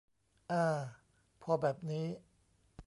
[0.51, 0.63] อา
[1.41, 2.05] พอแบบนี้